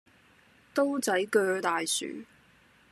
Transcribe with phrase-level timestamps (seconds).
[0.73, 2.23] 刀仔据大樹